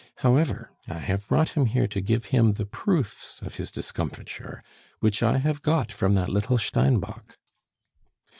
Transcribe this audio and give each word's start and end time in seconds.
However, 0.25 0.71
I 0.87 0.97
have 0.97 1.27
brought 1.27 1.49
him 1.49 1.67
here 1.67 1.87
to 1.89 2.01
give 2.01 2.25
him 2.33 2.53
the 2.53 2.65
proofs 2.65 3.39
of 3.43 3.57
his 3.57 3.69
discomfiture, 3.69 4.63
which 4.99 5.21
I 5.21 5.37
have 5.37 5.61
got 5.61 5.91
from 5.91 6.15
that 6.15 6.29
little 6.29 6.57
Steinbock." 6.57 7.37